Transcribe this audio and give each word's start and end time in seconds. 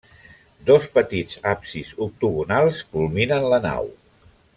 Dos 0.69 0.87
petits 0.95 1.37
absis 1.51 1.91
octogonals 2.07 2.81
culminen 2.95 3.47
la 3.53 3.61
nau. 3.67 3.93